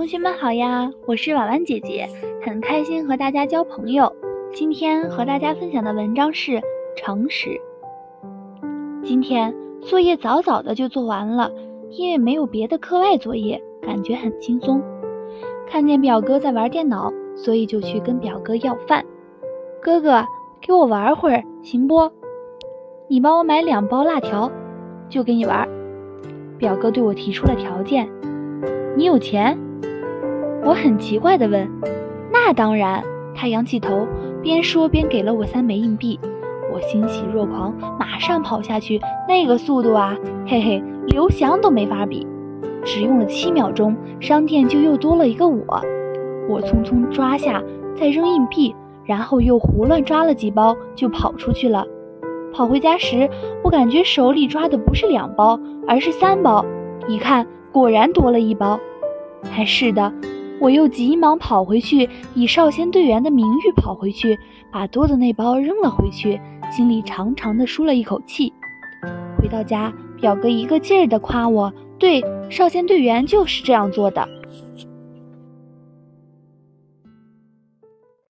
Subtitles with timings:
[0.00, 2.08] 同学们好呀，我是婉婉姐姐，
[2.42, 4.10] 很开心和大家交朋友。
[4.50, 6.58] 今天和大家分享的文章是
[6.96, 7.60] 诚实。
[9.04, 11.52] 今天作业早早的就做完了，
[11.90, 14.82] 因为没有别的课外作业，感觉很轻松。
[15.68, 19.04] 看见表哥在玩电脑，所以就去跟表哥要饭。
[19.82, 20.24] 哥哥，
[20.62, 22.10] 给我玩会儿行不？
[23.06, 24.50] 你帮我买两包辣条，
[25.10, 25.68] 就给你玩。
[26.56, 28.08] 表哥对我提出了条件。
[28.96, 29.58] 你有钱？
[30.64, 31.68] 我很奇怪地问。
[32.32, 33.02] 那当然。
[33.32, 34.06] 他仰起头，
[34.42, 36.20] 边说边给了我三枚硬币。
[36.70, 39.00] 我欣喜若狂，马上跑下去。
[39.26, 40.14] 那个速度啊，
[40.46, 42.26] 嘿嘿，刘翔都没法比。
[42.84, 45.80] 只用了七秒钟，商店就又多了一个我。
[46.50, 47.62] 我匆匆抓下，
[47.94, 51.86] 再扔硬币，然后又胡乱抓了几包，就跑出去了。
[52.52, 53.30] 跑回家时，
[53.62, 56.62] 我感觉手里抓的不是两包，而是三包。
[57.08, 57.46] 一看。
[57.72, 58.78] 果然多了一包，
[59.48, 60.12] 还是的，
[60.60, 64.38] 我又急忙跑回去，以少先队员的名誉跑回去，
[64.70, 66.38] 把多的那包扔了回去，
[66.70, 68.52] 心里长长的舒了一口气。
[69.38, 74.28] 回到家，表哥一个劲儿的夸我，对，少先队员就是这样做的。